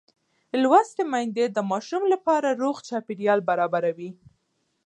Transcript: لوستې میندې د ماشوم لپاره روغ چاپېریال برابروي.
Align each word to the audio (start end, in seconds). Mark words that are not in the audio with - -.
لوستې 0.61 1.03
میندې 1.11 1.45
د 1.51 1.57
ماشوم 1.71 2.03
لپاره 2.13 2.57
روغ 2.61 2.75
چاپېریال 2.89 3.39
برابروي. 3.49 4.09